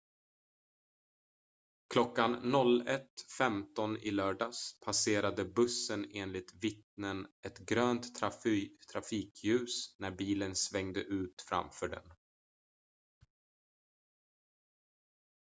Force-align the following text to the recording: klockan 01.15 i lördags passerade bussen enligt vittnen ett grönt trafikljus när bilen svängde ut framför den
klockan 1.93 2.35
01.15 2.35 3.97
i 3.97 4.11
lördags 4.11 4.79
passerade 4.85 5.45
bussen 5.45 6.05
enligt 6.13 6.53
vittnen 6.63 7.27
ett 7.45 7.57
grönt 7.59 8.15
trafikljus 8.91 9.95
när 9.99 10.11
bilen 10.11 10.55
svängde 10.55 10.99
ut 11.01 11.41
framför 11.49 11.87
den 11.87 12.13